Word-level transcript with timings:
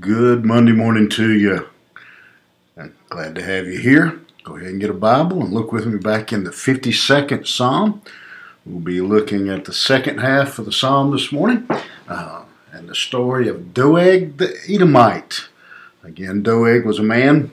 Good 0.00 0.44
Monday 0.44 0.72
morning 0.72 1.08
to 1.10 1.32
you. 1.32 1.66
I'm 2.76 2.94
glad 3.08 3.34
to 3.36 3.42
have 3.42 3.66
you 3.66 3.78
here. 3.78 4.20
Go 4.44 4.56
ahead 4.56 4.68
and 4.68 4.80
get 4.80 4.90
a 4.90 4.94
Bible 4.94 5.40
and 5.42 5.52
look 5.52 5.72
with 5.72 5.86
me 5.86 5.98
back 5.98 6.30
in 6.30 6.44
the 6.44 6.50
52nd 6.50 7.46
Psalm. 7.46 8.02
We'll 8.66 8.80
be 8.80 9.00
looking 9.00 9.48
at 9.48 9.64
the 9.64 9.72
second 9.72 10.18
half 10.18 10.58
of 10.58 10.66
the 10.66 10.72
Psalm 10.72 11.10
this 11.10 11.32
morning 11.32 11.66
uh, 12.06 12.42
and 12.70 12.86
the 12.86 12.94
story 12.94 13.48
of 13.48 13.72
Doeg 13.72 14.36
the 14.36 14.56
Edomite. 14.68 15.48
Again, 16.04 16.42
Doeg 16.42 16.84
was 16.84 16.98
a 16.98 17.02
man 17.02 17.50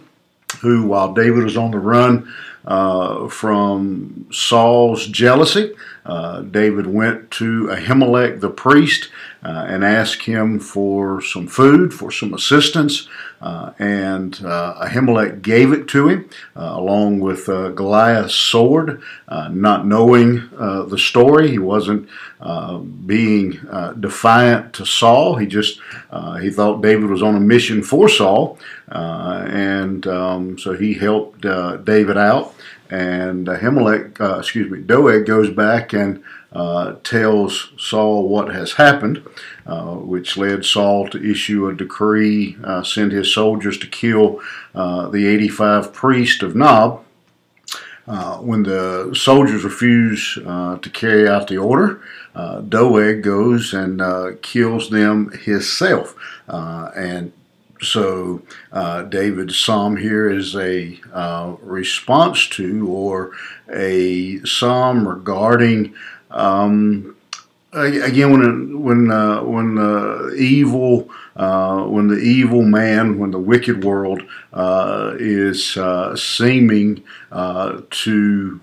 who, 0.66 0.88
while 0.88 1.14
David 1.14 1.44
was 1.44 1.58
on 1.58 1.72
the 1.72 1.80
run 1.80 2.34
uh, 2.66 3.28
from 3.28 4.26
Saul's 4.32 5.06
jealousy, 5.08 5.74
uh, 6.06 6.42
David 6.42 6.88
went 6.88 7.30
to 7.32 7.68
Ahimelech 7.68 8.40
the 8.40 8.50
priest 8.50 9.10
uh, 9.44 9.66
and 9.68 9.86
asked 9.86 10.24
him 10.24 10.60
for 10.60 11.22
some 11.22 11.48
food, 11.48 11.94
for 11.94 12.12
some 12.12 12.34
assistance, 12.34 13.08
uh, 13.46 13.74
and 13.78 14.44
uh, 14.44 14.74
Ahimelech 14.88 15.44
gave 15.44 15.72
it 15.72 15.88
to 15.90 16.08
him 16.08 16.30
uh, 16.56 16.74
along 16.74 17.20
with 17.20 17.48
uh, 17.48 17.70
Goliath's 17.70 18.34
sword. 18.34 19.04
not 19.30 19.86
knowing 19.86 20.50
the 20.50 20.98
story, 20.98 21.52
he 21.52 21.60
wasn't 21.60 22.10
being 23.06 23.52
defiant 24.00 24.74
to 24.74 24.86
Saul. 24.86 25.36
He 25.36 25.46
just 25.46 25.80
he 26.42 26.50
thought 26.50 26.82
David 26.82 27.10
was 27.12 27.22
on 27.22 27.36
a 27.36 27.40
mission 27.40 27.84
for 27.84 28.10
Saul, 28.10 28.58
and 28.88 30.08
um, 30.08 30.58
so 30.58 30.74
he 30.74 30.96
helped 30.96 31.42
David 31.42 32.18
out. 32.18 32.56
And 32.90 33.48
Ahimelech, 33.48 34.40
excuse 34.40 34.72
me, 34.72 34.80
Doeg 34.80 35.26
goes 35.26 35.52
back 35.52 35.94
and 35.94 36.24
uh, 36.56 36.96
tells 37.04 37.72
Saul 37.78 38.28
what 38.28 38.56
has 38.56 38.74
happened, 38.74 39.24
uh, 39.68 39.96
which 39.96 40.38
led 40.38 40.66
Saul 40.66 41.08
to 41.10 41.32
issue 41.32 41.68
a 41.68 41.76
decree, 41.76 42.58
uh, 42.64 42.82
send 42.82 43.12
his 43.12 43.34
soldiers 43.34 43.78
to 43.80 43.88
kill 43.88 44.42
uh, 44.74 45.10
the 45.10 45.28
85 45.28 45.94
priests 45.94 46.42
of 46.42 46.56
Nob. 46.56 47.04
Uh, 48.08 48.38
when 48.38 48.64
the 48.64 49.16
soldiers 49.16 49.64
refuse 49.64 50.38
uh, 50.46 50.78
to 50.78 50.90
carry 50.92 51.28
out 51.28 51.48
the 51.48 51.58
order, 51.58 52.02
Doeg 52.70 53.24
goes 53.24 53.74
and 53.74 54.02
kills 54.42 54.90
them 54.90 55.32
himself. 55.32 56.16
and 56.48 57.34
so 57.82 58.42
uh, 58.72 59.04
David's 59.04 59.58
psalm 59.58 59.98
here 59.98 60.30
is 60.30 60.56
a 60.56 61.00
uh, 61.14 61.56
response 61.62 62.48
to 62.50 62.88
or 62.88 63.32
a 63.72 64.40
psalm 64.44 65.08
regarding 65.08 65.94
um, 66.36 67.16
again, 67.76 68.32
when 68.32 68.84
when 68.84 69.12
uh, 69.12 69.42
when 69.44 69.78
uh, 69.78 70.30
evil, 70.36 71.10
uh, 71.36 71.84
when 71.84 72.08
the 72.08 72.18
evil 72.18 72.62
man, 72.62 73.20
when 73.20 73.32
the 73.32 73.40
wicked 73.40 73.84
world 73.84 74.22
uh, 74.54 75.14
is 75.20 75.78
uh, 75.78 76.16
seeming 76.16 77.04
uh, 77.32 77.82
to 77.90 78.60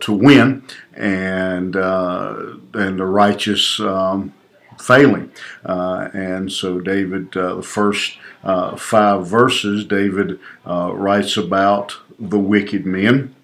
to 0.00 0.12
win, 0.12 0.62
and 0.94 1.76
and 1.76 2.98
the 2.98 3.06
righteous 3.06 3.80
um, 3.80 4.32
failing, 4.78 5.30
and 5.64 6.50
so 6.50 6.80
David, 6.80 7.32
the 7.32 7.62
first 7.62 8.18
five 8.42 9.26
verses, 9.26 9.84
David 9.84 10.38
writes 10.64 11.36
about 11.36 11.96
the 12.18 12.38
wicked 12.38 12.86
men 12.86 13.34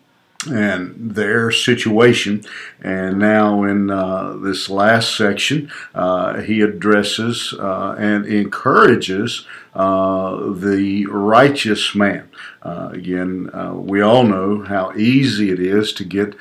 and 0.47 0.95
their 1.15 1.51
situation. 1.51 2.45
And 2.81 3.19
now, 3.19 3.65
in 3.65 3.91
uh, 3.91 4.37
this 4.37 4.71
last 4.71 5.17
section, 5.17 5.71
uh, 5.95 6.41
he 6.41 6.61
addresses 6.61 7.53
uh, 7.59 7.97
and 7.99 8.25
encourages 8.27 9.47
uh, 9.75 10.53
the 10.53 11.07
righteous 11.07 11.95
man. 11.95 12.29
Uh, 12.63 12.91
again, 12.93 13.51
uh, 13.55 13.73
we 13.75 14.01
all 14.01 14.25
know 14.25 14.63
how 14.63 14.93
easy 14.97 15.51
it 15.51 15.61
is 15.61 15.93
to 15.93 16.05
get 16.05 16.35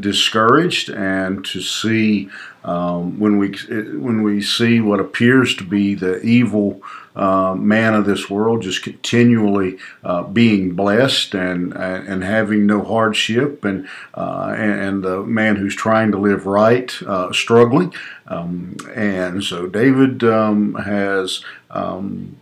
discouraged 0.00 0.88
and 0.90 1.44
to 1.44 1.60
see 1.60 2.30
um, 2.64 3.20
when 3.20 3.38
we 3.38 3.52
when 3.96 4.22
we 4.22 4.42
see 4.42 4.80
what 4.80 4.98
appears 4.98 5.54
to 5.56 5.64
be 5.64 5.94
the 5.94 6.20
evil 6.22 6.82
uh, 7.16 7.54
man 7.54 7.94
of 7.94 8.04
this 8.04 8.28
world, 8.28 8.62
just 8.62 8.82
continually 8.82 9.78
uh, 10.04 10.22
being 10.22 10.74
blessed 10.74 11.34
and, 11.34 11.72
and 11.72 12.22
having 12.22 12.66
no 12.66 12.84
hardship, 12.84 13.64
and, 13.64 13.88
uh, 14.14 14.54
and 14.54 15.02
the 15.02 15.22
man 15.22 15.56
who's 15.56 15.74
trying 15.74 16.12
to 16.12 16.18
live 16.18 16.44
right 16.46 16.94
uh, 17.06 17.32
struggling. 17.32 17.92
Um, 18.26 18.76
and 18.94 19.42
so 19.42 19.66
David 19.66 20.24
um, 20.24 20.74
has 20.74 21.42
um, 21.76 22.36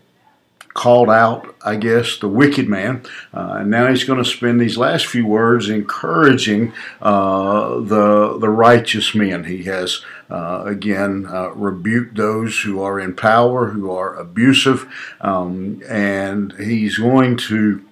called 0.74 1.08
out, 1.08 1.54
I 1.64 1.76
guess, 1.76 2.18
the 2.18 2.28
wicked 2.28 2.68
man. 2.68 3.04
Uh, 3.32 3.58
and 3.60 3.70
now 3.70 3.88
he's 3.88 4.04
going 4.04 4.22
to 4.22 4.28
spend 4.28 4.60
these 4.60 4.76
last 4.76 5.06
few 5.06 5.24
words 5.26 5.68
encouraging 5.68 6.72
uh, 7.00 7.76
the 7.80 8.36
the 8.38 8.50
righteous 8.50 9.14
men. 9.14 9.44
He 9.44 9.64
has 9.64 10.04
uh, 10.28 10.64
again 10.66 11.26
uh, 11.30 11.50
rebuked 11.50 12.16
those 12.16 12.60
who 12.60 12.82
are 12.82 12.98
in 12.98 13.14
power, 13.14 13.68
who 13.68 13.90
are 13.90 14.16
abusive, 14.16 14.92
um, 15.20 15.80
and 15.88 16.52
he's 16.54 16.98
going 16.98 17.36
to 17.48 17.84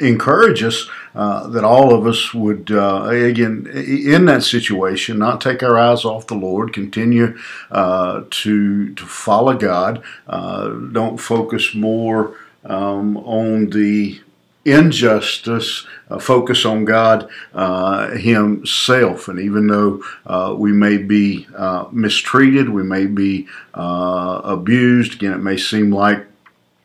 encourage 0.00 0.62
us 0.62 0.88
uh, 1.18 1.48
that 1.48 1.64
all 1.64 1.92
of 1.92 2.06
us 2.06 2.32
would, 2.32 2.70
uh, 2.70 3.06
again, 3.08 3.66
in 3.66 4.26
that 4.26 4.44
situation, 4.44 5.18
not 5.18 5.40
take 5.40 5.64
our 5.64 5.76
eyes 5.76 6.04
off 6.04 6.28
the 6.28 6.36
Lord, 6.36 6.72
continue 6.72 7.36
uh, 7.72 8.22
to 8.30 8.94
to 8.94 9.04
follow 9.04 9.54
God. 9.54 10.00
Uh, 10.28 10.68
don't 10.68 11.18
focus 11.18 11.74
more 11.74 12.36
um, 12.64 13.16
on 13.16 13.70
the 13.70 14.20
injustice, 14.64 15.88
uh, 16.08 16.20
focus 16.20 16.64
on 16.64 16.84
God 16.84 17.28
uh, 17.52 18.10
Himself. 18.10 19.26
And 19.26 19.40
even 19.40 19.66
though 19.66 20.04
uh, 20.24 20.54
we 20.56 20.70
may 20.70 20.98
be 20.98 21.48
uh, 21.56 21.86
mistreated, 21.90 22.68
we 22.68 22.84
may 22.84 23.06
be 23.06 23.48
abused, 23.74 25.14
again, 25.14 25.32
it 25.32 25.42
may 25.42 25.56
seem 25.56 25.92
like 25.92 26.26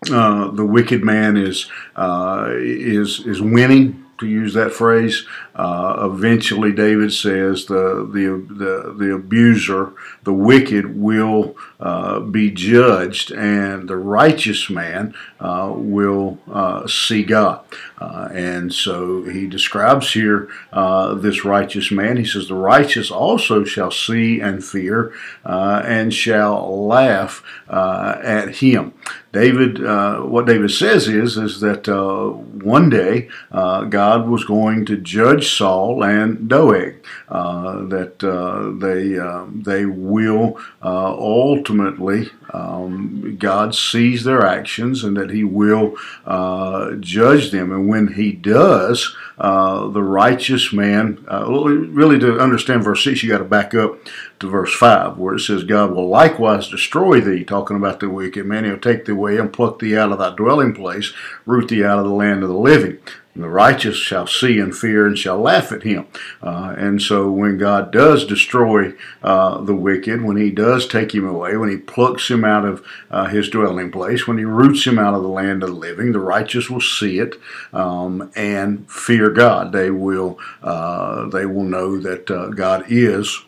the 0.07 0.65
wicked 0.67 1.03
man 1.03 1.37
is 1.37 1.69
is 1.95 3.27
is 3.27 3.39
winning 3.39 4.02
to 4.19 4.27
use 4.27 4.53
that 4.53 4.73
phrase. 4.73 5.25
Uh, 5.55 6.09
eventually, 6.11 6.71
David 6.71 7.13
says 7.13 7.65
the, 7.65 8.07
the 8.11 8.45
the 8.53 8.93
the 8.93 9.13
abuser, 9.13 9.93
the 10.23 10.33
wicked, 10.33 10.97
will 10.99 11.55
uh, 11.79 12.19
be 12.19 12.49
judged, 12.51 13.31
and 13.31 13.87
the 13.87 13.97
righteous 13.97 14.69
man 14.69 15.13
uh, 15.39 15.71
will 15.75 16.39
uh, 16.51 16.87
see 16.87 17.23
God. 17.23 17.65
Uh, 17.99 18.29
and 18.33 18.73
so 18.73 19.23
he 19.23 19.47
describes 19.47 20.13
here 20.13 20.49
uh, 20.71 21.13
this 21.13 21.45
righteous 21.45 21.91
man. 21.91 22.17
He 22.17 22.25
says, 22.25 22.47
"The 22.47 22.55
righteous 22.55 23.11
also 23.11 23.63
shall 23.63 23.91
see 23.91 24.39
and 24.39 24.63
fear, 24.63 25.13
and 25.43 26.13
shall 26.13 26.87
laugh 26.87 27.43
at 27.69 28.55
him." 28.55 28.93
David, 29.33 29.83
what 29.83 30.45
David 30.45 30.71
says 30.71 31.07
is 31.07 31.37
is 31.37 31.59
that 31.59 31.87
one 31.87 32.89
day 32.89 33.29
God 33.51 34.27
was 34.29 34.45
going 34.45 34.85
to 34.85 34.95
judge 34.97 35.55
Saul 35.57 36.03
and 36.03 36.47
Doeg. 36.47 37.03
Uh, 37.33 37.85
that 37.85 38.23
uh, 38.23 38.71
they 38.79 39.17
uh, 39.17 39.45
they 39.51 39.85
will 39.87 40.59
uh, 40.83 41.13
ultimately 41.17 42.29
um, 42.53 43.35
God 43.39 43.73
sees 43.73 44.23
their 44.23 44.45
actions 44.45 45.03
and 45.03 45.17
that 45.17 45.31
He 45.31 45.43
will 45.43 45.95
uh, 46.25 46.91
judge 46.99 47.51
them. 47.51 47.71
And 47.71 47.87
when 47.87 48.13
He 48.13 48.31
does, 48.31 49.15
uh, 49.39 49.87
the 49.87 50.03
righteous 50.03 50.71
man, 50.71 51.25
really 51.27 52.19
to 52.19 52.39
understand 52.39 52.83
verse 52.83 53.03
6, 53.03 53.23
you 53.23 53.29
got 53.29 53.39
to 53.39 53.43
back 53.43 53.73
up 53.73 53.97
to 54.39 54.49
verse 54.49 54.73
5, 54.73 55.17
where 55.17 55.35
it 55.35 55.39
says, 55.39 55.63
God 55.63 55.91
will 55.91 56.07
likewise 56.07 56.69
destroy 56.69 57.19
thee, 57.19 57.43
talking 57.43 57.77
about 57.77 57.99
the 57.99 58.09
wicked 58.09 58.45
man. 58.45 58.65
He'll 58.65 58.77
take 58.77 59.05
thee 59.05 59.13
away 59.13 59.37
and 59.37 59.51
pluck 59.51 59.79
thee 59.79 59.97
out 59.97 60.11
of 60.11 60.19
thy 60.19 60.35
dwelling 60.35 60.73
place, 60.73 61.11
root 61.45 61.69
thee 61.69 61.83
out 61.83 61.99
of 61.99 62.05
the 62.05 62.11
land 62.11 62.43
of 62.43 62.49
the 62.49 62.55
living. 62.55 62.99
The 63.35 63.49
righteous 63.49 63.95
shall 63.95 64.27
see 64.27 64.59
and 64.59 64.75
fear 64.75 65.07
and 65.07 65.17
shall 65.17 65.39
laugh 65.39 65.71
at 65.71 65.81
him. 65.81 66.05
Uh, 66.41 66.75
and 66.77 67.01
so 67.01 67.31
when 67.31 67.57
God 67.57 67.91
does 67.91 68.25
destroy 68.25 68.93
uh, 69.23 69.59
the 69.61 69.75
wicked, 69.75 70.21
when 70.21 70.37
he 70.37 70.51
does 70.51 70.87
take 70.87 71.15
him 71.15 71.27
away, 71.27 71.57
when 71.57 71.69
he 71.69 71.77
plucks 71.77 72.29
him 72.29 72.45
out 72.45 72.63
of 72.63 72.85
uh, 73.09 73.25
his 73.25 73.49
dwelling 73.49 73.91
place, 73.91 74.27
when 74.27 74.37
he 74.37 74.45
roots 74.45 74.85
him 74.85 74.99
out 74.99 75.15
of 75.15 75.23
the 75.23 75.29
land 75.29 75.63
of 75.63 75.69
the 75.69 75.75
living, 75.75 76.11
the 76.11 76.19
righteous 76.19 76.69
will 76.69 76.81
see 76.81 77.17
it 77.17 77.35
um, 77.73 78.31
and 78.35 78.89
fear 78.89 79.31
God. 79.31 79.71
They 79.71 79.89
will, 79.89 80.37
uh, 80.61 81.27
they 81.29 81.47
will 81.47 81.63
know 81.63 81.99
that 81.99 82.29
uh, 82.29 82.49
God 82.49 82.85
is 82.87 83.43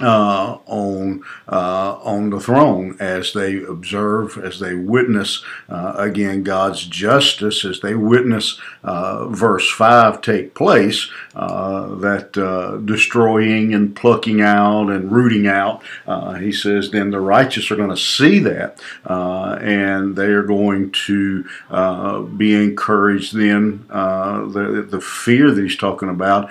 uh, 0.00 0.58
on 0.66 1.22
uh, 1.46 1.98
on 2.02 2.30
the 2.30 2.40
throne 2.40 2.96
as 2.98 3.32
they 3.32 3.62
observe, 3.62 4.36
as 4.38 4.58
they 4.58 4.74
witness 4.74 5.44
uh, 5.68 5.94
again 5.96 6.42
God's 6.42 6.84
justice, 6.84 7.64
as 7.64 7.78
they 7.78 7.94
witness 7.94 8.58
uh, 8.82 9.28
verse 9.28 9.70
five 9.70 10.20
take 10.20 10.54
place, 10.54 11.08
uh, 11.36 11.94
that 11.96 12.36
uh, 12.36 12.78
destroying 12.78 13.72
and 13.72 13.94
plucking 13.94 14.40
out 14.40 14.88
and 14.88 15.12
rooting 15.12 15.46
out. 15.46 15.82
he 16.40 16.50
says, 16.50 16.90
then 16.90 17.10
the 17.10 17.20
righteous 17.20 17.70
are 17.70 17.76
going 17.76 17.90
to 17.90 17.96
see 17.96 18.40
that, 18.40 18.80
and 19.04 20.16
they 20.16 20.26
are 20.26 20.42
going 20.42 20.90
to 21.06 21.44
be 22.36 22.52
encouraged. 22.52 23.36
Then 23.36 23.86
the 23.88 24.84
the 24.90 25.00
fear 25.00 25.52
that 25.52 25.62
he's 25.62 25.76
talking 25.76 26.08
about 26.08 26.50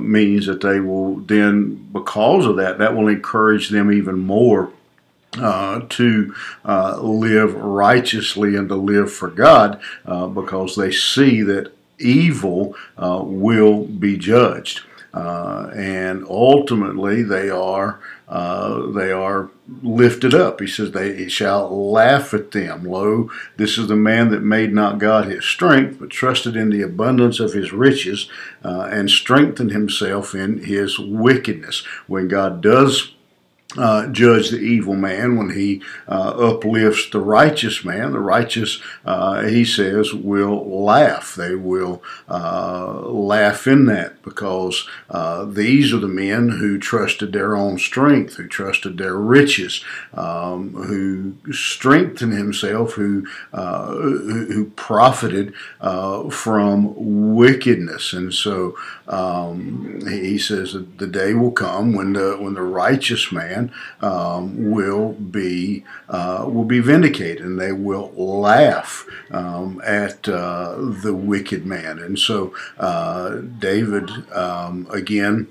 means 0.00 0.46
that 0.46 0.62
they 0.62 0.80
will 0.80 1.16
then, 1.16 1.74
because 1.92 2.46
of 2.46 2.56
that 2.56 2.61
that, 2.62 2.78
that 2.78 2.94
will 2.94 3.08
encourage 3.08 3.70
them 3.70 3.92
even 3.92 4.18
more 4.18 4.72
uh, 5.38 5.80
to 5.88 6.34
uh, 6.64 7.00
live 7.00 7.54
righteously 7.54 8.54
and 8.54 8.68
to 8.68 8.76
live 8.76 9.12
for 9.12 9.28
God 9.28 9.80
uh, 10.06 10.26
because 10.28 10.76
they 10.76 10.92
see 10.92 11.42
that 11.42 11.72
evil 11.98 12.76
uh, 12.96 13.20
will 13.24 13.84
be 13.84 14.16
judged. 14.16 14.82
Uh, 15.14 15.70
and 15.74 16.24
ultimately, 16.28 17.22
they 17.22 17.50
are 17.50 18.00
uh, 18.32 18.86
they 18.92 19.12
are 19.12 19.50
lifted 19.82 20.32
up. 20.32 20.58
He 20.60 20.66
says, 20.66 20.92
They 20.92 21.28
shall 21.28 21.92
laugh 21.92 22.32
at 22.32 22.50
them. 22.52 22.84
Lo, 22.84 23.30
this 23.58 23.76
is 23.76 23.88
the 23.88 23.96
man 23.96 24.30
that 24.30 24.42
made 24.42 24.72
not 24.72 24.98
God 24.98 25.26
his 25.26 25.44
strength, 25.44 25.98
but 26.00 26.08
trusted 26.08 26.56
in 26.56 26.70
the 26.70 26.80
abundance 26.80 27.40
of 27.40 27.52
his 27.52 27.72
riches 27.72 28.30
uh, 28.64 28.88
and 28.90 29.10
strengthened 29.10 29.70
himself 29.70 30.34
in 30.34 30.64
his 30.64 30.98
wickedness. 30.98 31.84
When 32.06 32.26
God 32.26 32.62
does 32.62 33.14
uh, 33.76 34.06
judge 34.08 34.50
the 34.50 34.58
evil 34.58 34.94
man 34.94 35.36
when 35.36 35.50
he 35.50 35.82
uh, 36.08 36.34
uplifts 36.36 37.08
the 37.10 37.20
righteous 37.20 37.84
man. 37.84 38.12
The 38.12 38.20
righteous, 38.20 38.80
uh, 39.04 39.44
he 39.44 39.64
says, 39.64 40.12
will 40.12 40.84
laugh. 40.84 41.34
They 41.34 41.54
will 41.54 42.02
uh, 42.28 43.00
laugh 43.08 43.66
in 43.66 43.86
that 43.86 44.22
because 44.22 44.86
uh, 45.08 45.44
these 45.44 45.92
are 45.92 45.98
the 45.98 46.08
men 46.08 46.50
who 46.50 46.78
trusted 46.78 47.32
their 47.32 47.56
own 47.56 47.78
strength, 47.78 48.34
who 48.36 48.46
trusted 48.46 48.98
their 48.98 49.16
riches, 49.16 49.84
um, 50.14 50.74
who 50.74 51.34
strengthened 51.52 52.34
himself, 52.34 52.92
who 52.92 53.26
uh, 53.52 53.92
who 53.92 54.70
profited 54.76 55.54
from 56.30 57.34
wickedness. 57.34 58.12
And 58.12 58.32
so 58.32 58.76
um, 59.08 60.00
he 60.08 60.38
says 60.38 60.72
that 60.72 60.98
the 60.98 61.06
day 61.06 61.34
will 61.34 61.52
come 61.52 61.92
when 61.92 62.12
the 62.14 62.36
when 62.38 62.54
the 62.54 62.62
righteous 62.62 63.32
man 63.32 63.61
man 63.62 63.72
um, 64.00 64.70
will 64.70 65.12
be 65.12 65.84
uh, 66.08 66.44
will 66.48 66.64
be 66.64 66.80
vindicated, 66.80 67.44
and 67.44 67.60
they 67.60 67.72
will 67.72 68.12
laugh 68.14 69.06
um, 69.30 69.80
at 69.84 70.28
uh, 70.28 70.74
the 70.78 71.14
wicked 71.14 71.66
man. 71.66 71.98
And 71.98 72.18
so 72.18 72.54
uh, 72.78 73.40
David 73.58 74.10
um, 74.32 74.86
again. 74.90 75.48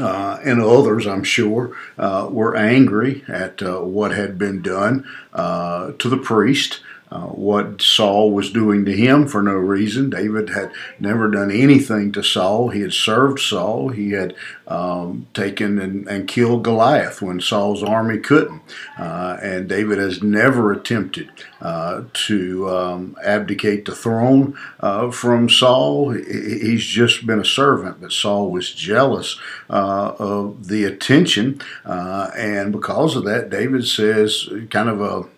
Uh, 0.00 0.40
and 0.42 0.62
others, 0.62 1.06
I'm 1.06 1.22
sure, 1.22 1.76
uh, 1.98 2.26
were 2.30 2.56
angry 2.56 3.24
at 3.28 3.62
uh, 3.62 3.80
what 3.80 4.12
had 4.12 4.38
been 4.38 4.62
done 4.62 5.06
uh, 5.34 5.92
to 5.98 6.08
the 6.08 6.16
priest. 6.16 6.80
Uh, 7.12 7.26
what 7.26 7.82
Saul 7.82 8.30
was 8.30 8.50
doing 8.50 8.86
to 8.86 8.92
him 8.96 9.28
for 9.28 9.42
no 9.42 9.52
reason. 9.52 10.08
David 10.08 10.48
had 10.48 10.72
never 10.98 11.30
done 11.30 11.50
anything 11.50 12.10
to 12.12 12.22
Saul. 12.22 12.70
He 12.70 12.80
had 12.80 12.94
served 12.94 13.38
Saul. 13.38 13.90
He 13.90 14.12
had 14.12 14.34
um, 14.66 15.26
taken 15.34 15.78
and, 15.78 16.08
and, 16.08 16.26
killed 16.26 16.64
Goliath 16.64 17.20
when 17.20 17.38
Saul's 17.38 17.82
army 17.82 18.16
couldn't. 18.16 18.62
Uh, 18.98 19.36
and 19.42 19.68
David 19.68 19.98
has 19.98 20.22
never 20.22 20.72
attempted 20.72 21.28
uh, 21.60 22.04
to 22.14 22.70
um, 22.70 23.14
abdicate 23.22 23.84
the 23.84 23.94
throne 23.94 24.56
uh, 24.80 25.10
from 25.10 25.50
Saul. 25.50 26.12
He's 26.12 26.86
just 26.86 27.26
been 27.26 27.40
a 27.40 27.44
servant, 27.44 28.00
but 28.00 28.12
Saul 28.12 28.50
was 28.50 28.72
jealous 28.72 29.38
uh, 29.68 30.14
of 30.18 30.68
the 30.68 30.84
attention. 30.84 31.60
and 31.84 32.72
because 32.72 33.16
of 33.16 33.24
that, 33.24 33.50
David 33.50 33.86
says, 33.86 34.48
kind 34.70 34.88
of 34.88 35.02
a 35.02 35.28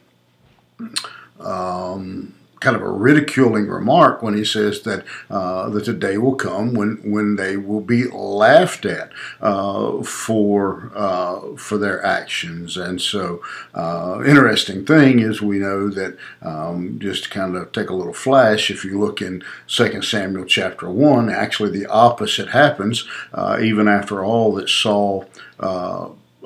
um, 1.45 2.35
kind 2.65 2.77
of 2.77 2.83
a 2.83 2.91
ridiculing 2.91 3.69
remark 3.69 4.23
when 4.23 4.35
he 4.35 4.45
says 4.45 4.81
that 4.83 5.05
uh, 5.29 5.69
that 5.69 5.85
the 5.85 5.93
day 5.93 6.17
will 6.17 6.35
come 6.35 6.73
when 6.73 6.97
when 7.05 7.37
they 7.37 7.57
will 7.59 7.83
be 7.83 8.05
laughed 8.09 8.87
at 8.87 9.11
uh, 9.43 10.03
for 10.03 10.91
uh, 10.95 11.55
for 11.57 11.77
their 11.77 12.05
actions. 12.05 12.77
And 12.77 13.01
so, 13.01 13.43
uh, 13.75 14.23
interesting 14.27 14.87
thing 14.87 15.19
is 15.19 15.43
we 15.43 15.59
know 15.59 15.91
that 15.91 16.17
um, 16.41 16.99
just 16.99 17.25
to 17.25 17.31
kind 17.31 17.55
of 17.55 17.71
take 17.73 17.91
a 17.91 17.95
little 17.95 18.15
flash, 18.15 18.71
if 18.71 18.85
you 18.85 18.99
look 18.99 19.21
in 19.21 19.45
2 19.69 20.03
Samuel 20.03 20.47
chapter 20.47 20.89
one, 20.89 21.29
actually 21.29 21.71
the 21.71 21.87
opposite 21.87 22.49
happens. 22.49 23.07
Uh, 23.35 23.59
even 23.61 23.87
after 23.87 24.25
all 24.25 24.55
that 24.55 24.71
Saul 24.71 25.29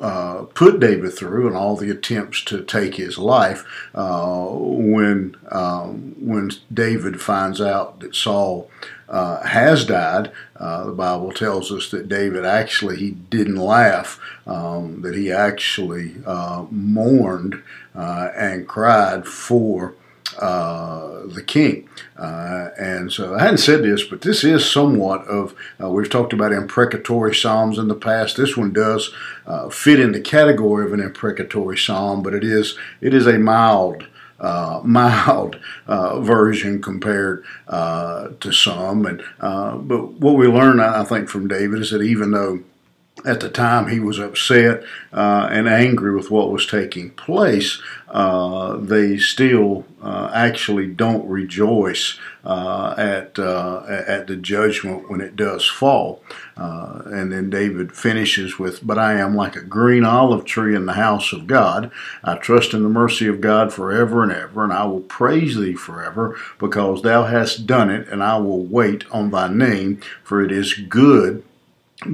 uh, 0.00 0.42
put 0.54 0.80
David 0.80 1.12
through 1.12 1.46
and 1.46 1.56
all 1.56 1.76
the 1.76 1.90
attempts 1.90 2.42
to 2.44 2.62
take 2.62 2.94
his 2.94 3.18
life 3.18 3.64
uh, 3.94 4.46
when 4.46 5.36
um, 5.50 6.14
when 6.20 6.50
David 6.72 7.20
finds 7.20 7.60
out 7.60 8.00
that 8.00 8.14
Saul 8.14 8.70
uh, 9.08 9.42
has 9.46 9.84
died. 9.84 10.30
Uh, 10.56 10.86
the 10.86 10.92
Bible 10.92 11.32
tells 11.32 11.72
us 11.72 11.90
that 11.90 12.08
David 12.08 12.44
actually 12.44 12.96
he 12.96 13.10
didn't 13.10 13.56
laugh, 13.56 14.20
um, 14.46 15.02
that 15.02 15.14
he 15.14 15.32
actually 15.32 16.16
uh, 16.26 16.66
mourned 16.70 17.62
and 17.94 18.68
cried 18.68 19.26
for 19.26 19.94
uh, 20.38 21.26
the 21.26 21.42
king. 21.42 21.88
Uh, 22.16 22.70
and 22.78 23.12
so 23.12 23.34
I 23.34 23.42
hadn't 23.42 23.58
said 23.58 23.82
this, 23.82 24.04
but 24.04 24.22
this 24.22 24.44
is 24.44 24.68
somewhat 24.68 25.26
of, 25.26 25.54
uh, 25.80 25.88
we've 25.88 26.10
talked 26.10 26.32
about 26.32 26.52
imprecatory 26.52 27.34
psalms 27.34 27.78
in 27.78 27.88
the 27.88 27.94
past. 27.94 28.36
This 28.36 28.56
one 28.56 28.72
does 28.72 29.12
uh, 29.46 29.68
fit 29.68 30.00
in 30.00 30.12
the 30.12 30.20
category 30.20 30.84
of 30.84 30.92
an 30.92 31.00
imprecatory 31.00 31.76
psalm, 31.76 32.22
but 32.22 32.34
it 32.34 32.44
is, 32.44 32.76
it 33.00 33.14
is 33.14 33.26
a 33.26 33.38
mild 33.38 34.06
uh, 34.40 34.80
mild 34.84 35.58
uh, 35.88 36.20
version 36.20 36.80
compared 36.80 37.44
uh, 37.66 38.28
to 38.40 38.52
some. 38.52 39.04
And 39.04 39.22
but 39.40 40.12
what 40.12 40.36
we 40.36 40.46
learn, 40.46 40.80
I 40.80 41.04
think, 41.04 41.28
from 41.28 41.48
David 41.48 41.80
is 41.80 41.90
that 41.90 42.02
even 42.02 42.30
though 42.30 42.60
at 43.24 43.40
the 43.40 43.48
time 43.48 43.88
he 43.88 44.00
was 44.00 44.18
upset 44.18 44.84
uh, 45.12 45.48
and 45.50 45.68
angry 45.68 46.14
with 46.14 46.30
what 46.30 46.52
was 46.52 46.66
taking 46.66 47.10
place, 47.10 47.80
uh, 48.08 48.76
they 48.76 49.18
still 49.18 49.84
uh, 50.00 50.30
actually 50.32 50.86
don't 50.86 51.28
rejoice 51.28 52.18
uh, 52.44 52.94
at 52.96 53.38
uh, 53.38 53.82
at 53.88 54.26
the 54.28 54.36
judgment 54.36 55.10
when 55.10 55.20
it 55.20 55.36
does 55.36 55.66
fall. 55.66 56.22
Uh, 56.56 57.02
and 57.06 57.32
then 57.32 57.50
David 57.50 57.92
finishes 57.92 58.58
with, 58.58 58.86
"But 58.86 58.98
I 58.98 59.14
am 59.14 59.34
like 59.34 59.56
a 59.56 59.62
green 59.62 60.04
olive 60.04 60.44
tree 60.44 60.74
in 60.74 60.86
the 60.86 60.94
house 60.94 61.32
of 61.32 61.46
God. 61.46 61.90
I 62.22 62.36
trust 62.36 62.72
in 62.72 62.82
the 62.82 62.88
mercy 62.88 63.26
of 63.26 63.40
God 63.40 63.72
forever 63.72 64.22
and 64.22 64.32
ever, 64.32 64.64
and 64.64 64.72
I 64.72 64.84
will 64.86 65.00
praise 65.00 65.56
Thee 65.56 65.74
forever, 65.74 66.36
because 66.58 67.02
Thou 67.02 67.24
hast 67.24 67.66
done 67.66 67.90
it, 67.90 68.08
and 68.08 68.22
I 68.22 68.38
will 68.38 68.64
wait 68.64 69.04
on 69.10 69.30
Thy 69.30 69.48
name, 69.48 70.00
for 70.22 70.40
it 70.40 70.52
is 70.52 70.74
good." 70.74 71.42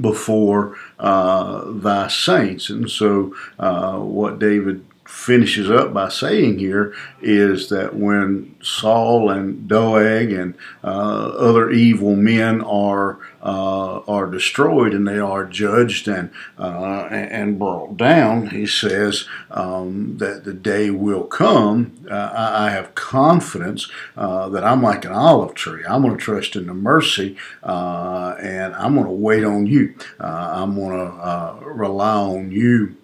Before 0.01 0.77
uh, 0.99 1.63
thy 1.71 2.07
saints. 2.07 2.69
And 2.69 2.89
so, 2.89 3.35
uh, 3.59 3.97
what 3.99 4.39
David 4.39 4.85
finishes 5.05 5.69
up 5.69 5.93
by 5.93 6.09
saying 6.09 6.57
here 6.57 6.93
is 7.21 7.69
that 7.69 7.95
when 7.95 8.55
Saul 8.61 9.29
and 9.29 9.67
Doeg 9.67 10.31
and 10.31 10.55
uh, 10.83 10.87
other 10.87 11.69
evil 11.69 12.15
men 12.15 12.61
are 12.61 13.19
uh, 13.41 13.99
are 14.07 14.25
destroyed 14.25 14.93
and 14.93 15.07
they 15.07 15.19
are 15.19 15.45
judged 15.45 16.07
and 16.07 16.31
uh, 16.57 17.07
and 17.11 17.59
brought 17.59 17.97
down, 17.97 18.47
he 18.47 18.65
says 18.65 19.27
um, 19.51 20.17
that 20.17 20.43
the 20.43 20.53
day 20.53 20.89
will 20.89 21.23
come. 21.23 21.93
Uh, 22.09 22.31
I, 22.35 22.71
have 22.71 22.95
confidence 22.95 23.89
uh, 24.17 24.49
that 24.49 24.63
I'm 24.63 24.81
like 24.81 25.05
an 25.05 25.11
olive 25.11 25.53
tree. 25.53 25.83
I'm 25.87 26.01
going 26.01 26.17
to 26.17 26.23
trust 26.23 26.55
in 26.55 26.65
the 26.65 26.73
mercy 26.73 27.37
uh, 27.63 28.35
and 28.41 28.73
I'm 28.75 28.95
going 28.95 29.05
to 29.05 29.11
wait 29.11 29.43
on 29.43 29.67
you. 29.67 29.95
I'm 30.19 30.75
going 30.75 30.97
to 30.97 31.59
rely 31.63 32.15
on 32.15 32.51
you 32.51 32.97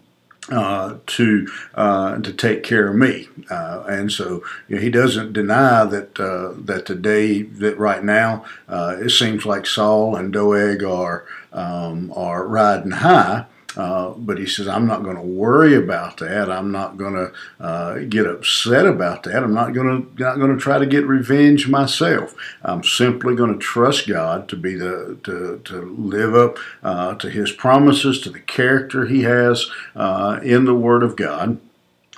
uh, 0.51 0.98
to 1.05 1.48
uh, 1.75 2.17
to 2.17 2.34
take 2.34 2.63
care 2.63 2.89
of 2.89 2.96
me, 2.96 3.27
uh, 3.50 3.84
and 3.88 4.12
so 4.12 4.43
you 4.67 4.75
know, 4.75 4.81
he 4.81 4.89
doesn't 4.89 5.34
deny 5.34 5.86
that 5.86 6.20
uh, 6.20 6.53
that 6.65 6.86
today 6.86 7.41
that 7.41 7.77
right 7.77 8.03
now 8.03 8.46
uh, 8.67 8.98
it 9.00 9.10
seems 9.10 9.46
like 9.46 9.65
Saul 9.65 10.15
and 10.15 10.34
Doeg 10.34 10.84
are 10.84 11.25
um, 11.53 12.12
are 12.15 12.46
riding 12.46 12.91
high. 12.91 13.46
Uh, 13.75 14.12
but 14.12 14.38
he 14.38 14.46
says, 14.46 14.68
I'm 14.68 14.88
not 14.88 15.04
going 15.04 15.16
to 15.16 15.22
worry 15.22 15.75
about 15.75 16.18
that. 16.18 16.51
I'm 16.51 16.72
not 16.72 16.98
going 16.98 17.13
to 17.13 17.63
uh, 17.63 18.00
get 18.10 18.28
upset 18.28 18.86
about 18.86 19.24
that. 19.24 19.44
I'm 19.44 19.54
not 19.54 19.74
going 19.74 19.88
to 19.88 20.24
not 20.24 20.38
going 20.38 20.54
to 20.54 20.62
try 20.62 20.78
to 20.78 20.86
get 20.86 21.06
revenge 21.06 21.68
myself. 21.68 22.36
I'm 22.63 22.84
simply 22.84 23.36
going 23.36 23.54
to 23.54 23.60
trust 23.60 24.08
God 24.08 24.48
to 24.50 24.56
be 24.56 24.75
the 24.75 25.18
to 25.24 25.62
to 25.63 25.82
live 25.98 26.36
up 26.36 26.58
uh, 26.84 27.16
to 27.16 27.30
His 27.30 27.51
promises, 27.51 28.20
to 28.22 28.30
the 28.30 28.40
character 28.40 29.06
He 29.06 29.24
has 29.24 29.70
uh, 29.96 30.40
in 30.44 30.66
the 30.66 30.75
Word 30.75 31.04
of 31.04 31.16
God 31.16 31.60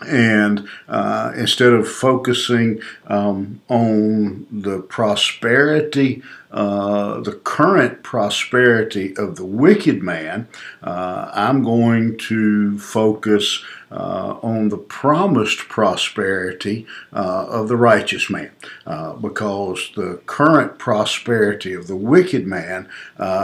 and 0.01 0.67
uh, 0.87 1.33
instead 1.35 1.71
of 1.71 1.87
focusing 1.87 2.81
um, 3.07 3.61
on 3.69 4.47
the 4.51 4.79
prosperity, 4.79 6.23
uh, 6.51 7.19
the 7.21 7.33
current 7.43 8.03
prosperity 8.03 9.15
of 9.17 9.35
the 9.35 9.45
wicked 9.45 10.01
man, 10.01 10.47
uh, 10.81 11.31
I'm 11.33 11.63
going 11.63 12.17
to 12.29 12.77
focus 12.79 13.63
uh, 13.91 14.39
on 14.41 14.69
the 14.69 14.77
promised 14.77 15.59
prosperity 15.69 16.87
uh, 17.11 17.45
of 17.47 17.67
the 17.67 17.77
righteous 17.77 18.29
man, 18.29 18.51
uh, 18.87 19.13
because 19.13 19.91
the 19.95 20.19
current 20.25 20.79
prosperity 20.79 21.73
of 21.73 21.87
the 21.87 21.95
wicked 21.95 22.47
man 22.47 22.89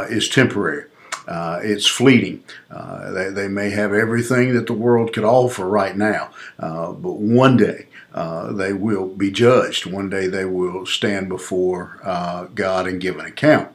is 0.10 0.27
temporary. 0.27 0.86
Uh, 1.29 1.59
it's 1.62 1.86
fleeting. 1.86 2.43
Uh, 2.71 3.12
they, 3.12 3.29
they, 3.29 3.48
may 3.48 3.69
have 3.69 3.93
everything 3.93 4.55
that 4.55 4.65
the 4.65 4.74
world 4.74 5.13
could 5.13 5.24
offer 5.24 5.69
right 5.69 5.95
now, 5.95 6.31
uh, 6.57 6.91
but 6.91 7.17
one 7.17 7.55
day 7.55 7.86
uh, 8.15 8.51
they 8.51 8.74
will 8.74 9.07
be 9.07 9.29
judged. 9.29 9.86
One 9.86 10.09
day 10.09 10.25
they 10.25 10.45
will 10.45 10.88
stand 10.88 11.29
before 11.29 12.00
uh, 12.03 12.45
God 12.55 12.88
and 12.88 13.00
give 13.00 13.19
an 13.19 13.27
account. 13.27 13.69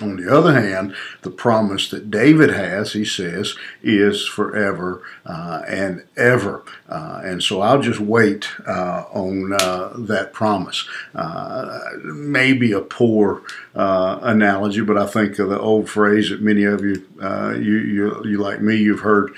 On 0.00 0.16
the 0.16 0.32
other 0.32 0.60
hand, 0.60 0.94
the 1.22 1.30
promise 1.30 1.88
that 1.90 2.10
David 2.10 2.50
has, 2.50 2.92
he 2.92 3.04
says, 3.04 3.54
is 3.82 4.26
forever 4.26 5.02
uh, 5.24 5.62
and 5.66 6.04
ever. 6.16 6.64
Uh, 6.88 7.20
and 7.24 7.42
so 7.42 7.60
I'll 7.60 7.80
just 7.80 8.00
wait 8.00 8.48
uh, 8.66 9.04
on 9.12 9.52
uh, 9.52 9.92
that 9.96 10.32
promise. 10.32 10.86
Uh, 11.14 11.78
maybe 12.04 12.72
a 12.72 12.80
poor 12.80 13.42
uh, 13.74 14.18
analogy, 14.22 14.82
but 14.82 14.98
I 14.98 15.06
think 15.06 15.38
of 15.38 15.48
the 15.48 15.58
old 15.58 15.88
phrase 15.88 16.30
that 16.30 16.40
many 16.40 16.64
of 16.64 16.82
you, 16.82 17.06
you, 17.20 17.78
you, 17.78 18.22
you, 18.24 18.38
like 18.38 18.60
me, 18.60 18.76
you've 18.76 19.00
heard 19.00 19.34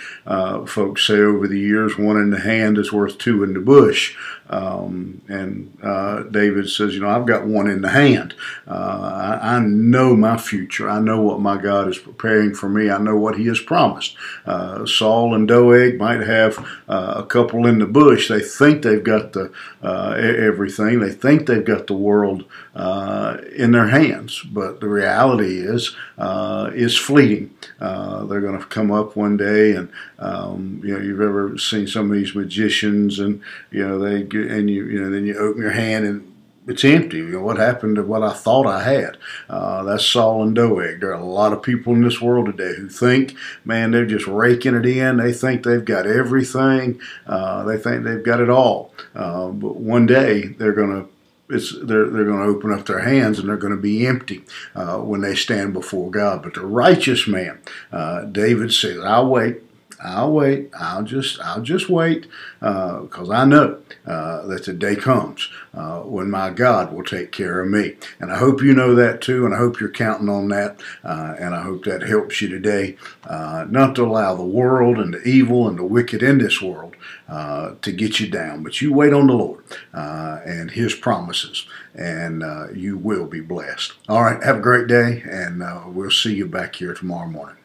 folks 0.69 1.07
say 1.07 1.19
over 1.21 1.49
the 1.49 1.59
years 1.59 1.97
one 1.97 2.17
in 2.17 2.31
the 2.31 2.41
hand 2.41 2.79
is 2.79 2.93
worth 2.93 3.19
two 3.19 3.43
in 3.43 3.55
the 3.55 3.61
bush. 3.61 4.17
Um, 4.51 5.21
and 5.29 5.77
uh, 5.83 6.23
David 6.23 6.71
says, 6.71 6.95
You 6.95 7.01
know, 7.01 7.09
I've 7.09 7.27
got 7.27 7.47
one 7.47 7.69
in 7.69 7.83
the 7.83 7.91
hand. 7.91 8.35
Uh, 8.67 9.39
I, 9.43 9.57
I, 9.57 9.61
know 9.61 10.17
my 10.17 10.39
future. 10.39 10.89
I 10.89 11.01
know 11.01 11.21
what 11.21 11.41
my 11.41 11.61
God 11.61 11.89
is 11.89 11.99
preparing 11.99 12.55
for 12.55 12.69
me. 12.69 12.91
I 12.91 12.99
know 12.99 13.17
what 13.17 13.37
He 13.37 13.47
has 13.49 13.61
promised. 13.61 14.17
Uh, 14.47 14.87
Saul 14.87 15.35
and 15.35 15.47
Doeg 15.47 15.99
might 15.99 16.21
have 16.21 16.59
uh, 16.89 17.15
a 17.17 17.27
couple 17.27 17.67
in 17.67 17.79
the 17.79 17.87
bush. 17.87 18.29
They 18.29 18.41
think 18.41 18.83
they've 18.83 19.05
got 19.05 19.35
the 19.35 19.53
uh, 19.83 20.15
everything, 20.17 21.01
they 21.01 21.13
think 21.13 21.47
they've 21.47 21.65
got 21.65 21.87
the 21.87 21.95
world 21.95 22.45
uh, 22.75 23.37
in 23.55 23.73
their 23.73 23.89
hands. 23.89 24.43
But 24.43 24.81
the 24.81 24.89
reality 24.89 25.59
is, 25.59 25.95
is 26.19 26.97
fleeting. 26.97 27.55
they're 27.79 28.41
going 28.41 28.59
to 28.59 28.67
come 28.67 28.91
up 28.91 29.15
one 29.15 29.37
day, 29.37 29.73
and 29.73 29.91
um, 30.19 30.81
you 30.83 30.95
know, 30.95 31.01
you've 31.01 31.21
ever 31.21 31.57
seen 31.59 31.87
some 31.87 32.11
of 32.11 32.17
these 32.17 32.35
magicians, 32.35 33.19
and 33.19 33.41
you 33.71 33.87
know, 33.87 33.99
they 33.99 34.23
and 34.47 34.71
you 34.71 34.85
you 34.87 35.01
know 35.01 35.11
then 35.11 35.27
you 35.27 35.37
open 35.37 35.63
your 35.63 35.71
hand 35.71 36.07
and 36.07 36.35
it's 36.69 36.85
empty. 36.85 37.17
You 37.17 37.31
know, 37.31 37.41
what 37.41 37.57
happened 37.57 37.97
to 37.97 38.03
what 38.03 38.23
I 38.23 38.35
thought 38.35 38.67
I 38.67 38.83
had? 38.83 39.17
Uh, 39.49 39.83
that's 39.85 40.05
Saul 40.05 40.43
and 40.43 40.55
Doeg. 40.55 41.01
There 41.01 41.11
are 41.11 41.21
a 41.21 41.25
lot 41.25 41.55
of 41.55 41.63
people 41.63 41.95
in 41.95 42.03
this 42.03 42.21
world 42.21 42.47
today 42.47 42.75
who 42.77 42.89
think, 42.89 43.35
man, 43.65 43.91
they're 43.91 44.05
just 44.05 44.27
raking 44.27 44.75
it 44.75 44.85
in. 44.85 45.17
They 45.17 45.33
think 45.33 45.65
they've 45.65 45.85
got 45.85 46.07
everything. 46.07 47.01
Uh, 47.27 47.65
they 47.65 47.79
think 47.79 48.05
they've 48.05 48.23
got 48.23 48.41
it 48.41 48.51
all. 48.51 48.93
Uh, 49.15 49.49
but 49.49 49.77
one 49.77 50.05
day 50.05 50.49
they're 50.49 50.75
going 50.75 50.91
to 50.91 51.09
it's 51.51 51.73
they're 51.73 52.11
they're 52.11 52.27
going 52.27 52.41
to 52.41 52.45
open 52.45 52.73
up 52.73 52.85
their 52.85 53.01
hands 53.01 53.39
and 53.39 53.49
they're 53.49 53.57
going 53.57 53.75
to 53.75 53.81
be 53.81 54.07
empty 54.07 54.45
uh, 54.75 54.99
when 54.99 55.23
they 55.23 55.35
stand 55.35 55.73
before 55.73 56.11
God. 56.11 56.43
But 56.43 56.55
the 56.55 56.67
righteous 56.67 57.27
man, 57.27 57.59
uh, 57.91 58.25
David 58.25 58.73
says, 58.73 58.99
"I'll 58.99 59.29
wait." 59.29 59.63
I'll 60.03 60.33
wait. 60.33 60.71
I'll 60.79 61.03
just 61.03 61.41
I'll 61.41 61.63
just 61.63 61.89
wait 61.89 62.27
because 62.61 63.29
uh, 63.29 63.33
I 63.33 63.45
know 63.45 63.81
uh, 64.07 64.47
that 64.47 64.65
the 64.65 64.73
day 64.73 64.97
comes 64.97 65.49
uh, 65.75 66.01
when 66.01 66.31
my 66.31 66.51
God 66.51 66.93
will 66.93 67.05
take 67.05 67.33
care 67.33 67.61
of 67.61 67.69
me. 67.69 67.97
And 68.21 68.33
I 68.33 68.39
hope 68.39 68.63
you 68.63 68.75
know 68.75 68.95
that 68.95 69.21
too, 69.21 69.45
and 69.45 69.55
I 69.55 69.59
hope 69.59 69.81
you're 69.81 69.91
counting 69.91 70.29
on 70.29 70.49
that. 70.49 70.81
Uh, 71.05 71.37
and 71.39 71.55
I 71.55 71.63
hope 71.63 71.85
that 71.85 72.03
helps 72.03 72.41
you 72.41 72.49
today, 72.49 72.97
uh, 73.25 73.67
not 73.69 73.95
to 73.97 74.05
allow 74.05 74.35
the 74.35 74.45
world 74.45 74.99
and 74.99 75.15
the 75.15 75.23
evil 75.23 75.69
and 75.69 75.79
the 75.79 75.85
wicked 75.85 76.23
in 76.23 76.39
this 76.39 76.63
world 76.63 76.97
uh, 77.29 77.75
to 77.83 77.93
get 77.93 78.21
you 78.21 78.29
down, 78.29 78.63
but 78.63 78.81
you 78.81 78.93
wait 78.93 79.13
on 79.13 79.27
the 79.27 79.35
Lord 79.35 79.65
and 79.93 80.71
His 80.71 80.95
promises, 80.95 81.67
and 81.95 82.43
you 82.77 82.97
will 82.97 83.27
be 83.27 83.41
blessed. 83.41 83.93
All 84.09 84.23
right, 84.23 84.43
have 84.43 84.57
a 84.57 84.61
great 84.61 84.87
day, 84.87 85.23
and 85.29 85.63
we'll 85.95 86.11
see 86.11 86.35
you 86.35 86.47
back 86.47 86.77
here 86.77 86.95
tomorrow 86.95 87.29
morning. 87.29 87.58